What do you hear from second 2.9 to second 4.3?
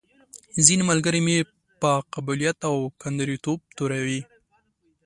کنداريتوب توروي.